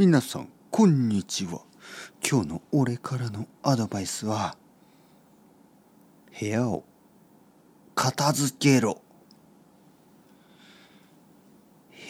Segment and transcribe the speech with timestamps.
[0.00, 1.60] 皆さんこんにちは。
[2.26, 4.56] 今日の俺からのアドバイスは
[6.40, 6.84] 部屋を
[7.94, 9.02] 片付けろ。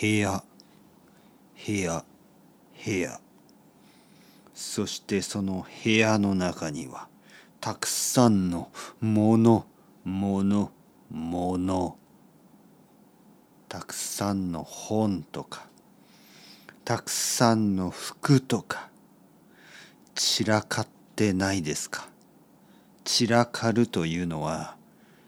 [0.01, 0.45] 部屋
[1.67, 2.05] 部屋
[2.87, 3.21] 部屋。
[4.55, 7.09] そしてその部屋の中には
[7.61, 8.71] たくさんの
[9.01, 9.67] もの
[10.05, 10.71] もの
[11.11, 11.97] もの。
[13.69, 15.70] たくさんの本とか
[16.91, 18.89] たくさんの服とか
[20.17, 22.09] 散らかってないですか？
[23.05, 24.75] 散らかるというのは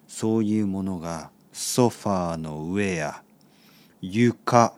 [0.09, 3.23] そういうものがソファーの上や
[4.01, 4.75] 床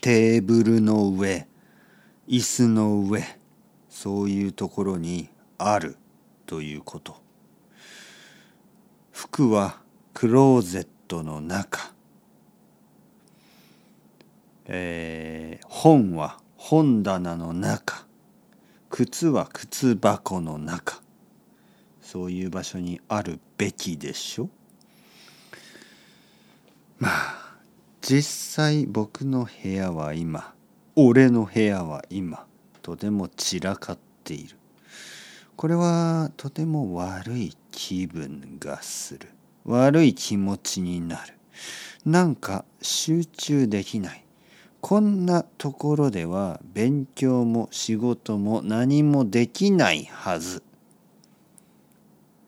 [0.00, 1.48] テーブルの上
[2.28, 3.24] 椅子の上
[3.90, 5.28] そういうところに
[5.58, 5.96] ある
[6.46, 7.16] ということ。
[9.10, 9.80] 服は
[10.14, 11.90] クローゼットの中。
[14.68, 15.25] えー、
[15.64, 18.06] 本は本棚の中。
[18.90, 21.00] 靴は靴箱の中。
[22.00, 24.48] そういう場所にあるべきでしょ？
[26.98, 27.56] まあ
[28.00, 30.54] 実際僕の部屋は今
[30.94, 32.46] 俺の部屋は今
[32.82, 34.56] とても散らかっている。
[35.56, 39.28] これはとても悪い気分がする。
[39.64, 41.34] 悪い気持ちになる。
[42.04, 44.24] なんか集中できない。
[44.80, 50.62] こんなところでは勉強も仕事も何もできないはず。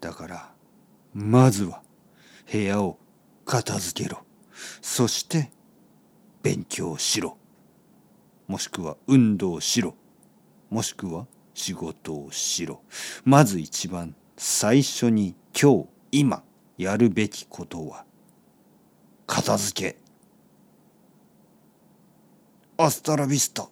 [0.01, 0.53] だから
[1.13, 1.83] まずは
[2.51, 2.99] 部屋を
[3.45, 4.23] 片付けろ。
[4.81, 5.51] そして
[6.43, 7.37] 勉強しろ。
[8.47, 9.95] もしくは運動しろ。
[10.71, 12.83] もしくは仕事をしろ。
[13.25, 16.43] まず一番最初に今日今
[16.77, 18.05] やるべきことは
[19.27, 20.08] 片付け。
[22.81, 23.69] アスタラビスタ。